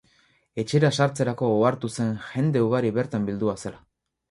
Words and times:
Etxera 0.63 0.89
sartzerako 1.03 1.51
ohartu 1.59 1.91
zen 1.97 2.11
jende 2.31 2.65
ugari 2.71 2.93
bertan 2.99 3.31
bildua 3.31 3.57
zela. 3.67 3.87